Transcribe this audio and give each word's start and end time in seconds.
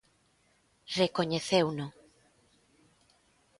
Recoñeceuno. 0.99 1.85